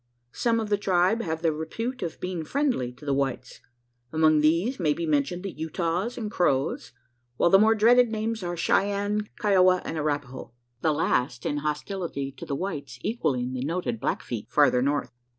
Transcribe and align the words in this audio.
Some 0.31 0.59
of 0.59 0.69
the 0.69 0.79
tribe 0.79 1.21
have 1.21 1.43
the 1.43 1.53
repute 1.53 2.01
of 2.01 2.19
being 2.19 2.43
friendly 2.43 2.91
to 2.93 3.05
the 3.05 3.13
whites. 3.13 3.59
Among 4.11 4.39
these 4.39 4.79
may 4.79 4.95
be 4.95 5.05
mentioned 5.05 5.43
the 5.43 5.51
Utahs 5.51 6.17
and 6.17 6.31
Crows; 6.31 6.91
while 7.37 7.51
the 7.51 7.59
more 7.59 7.75
dreaded 7.75 8.09
names 8.09 8.41
are 8.41 8.57
Cheyenne, 8.57 9.29
Kiowa, 9.37 9.79
and 9.85 9.99
Arapaho; 9.99 10.53
the 10.81 10.91
last 10.91 11.45
in 11.45 11.57
hostility 11.57 12.31
to 12.31 12.47
the 12.47 12.55
whites 12.55 12.97
equalling 13.03 13.53
the 13.53 13.63
noted 13.63 13.99
Blackfeet 13.99 14.49
farther 14.49 14.81
north. 14.81 15.11